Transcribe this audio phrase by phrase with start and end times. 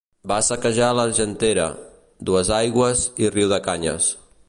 [0.29, 1.67] Va saquejar l'Argentera,
[2.31, 4.15] Duesaigües i Riudecanyes.